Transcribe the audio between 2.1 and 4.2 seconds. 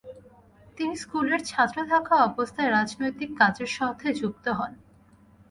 অবস্থায় রাজনৈতিক কাজের সাথে